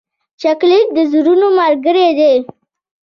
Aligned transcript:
چاکلېټ 0.41 0.87
د 0.95 0.97
زړونو 1.11 1.47
ملګری 1.59 2.09
دی. 2.19 2.33